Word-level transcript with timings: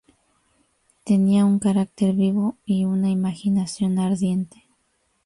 Tenía 1.03 1.45
un 1.45 1.59
carácter 1.59 2.15
vivo 2.15 2.57
y 2.65 2.85
una 2.85 3.11
imaginación 3.11 3.99
ardiente. 3.99 4.65